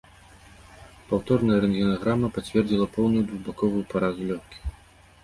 [1.11, 4.65] Паўторная рэнтгенаграма пацвердзіла поўную двухбаковую паразу лёгкіх.